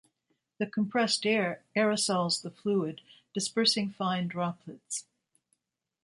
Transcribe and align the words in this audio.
The 0.57 0.65
compressed 0.65 1.27
air 1.27 1.61
aerosols 1.75 2.41
the 2.41 2.49
fluid, 2.49 3.01
dispersing 3.35 3.91
fine 3.91 4.27
droplets. 4.27 5.05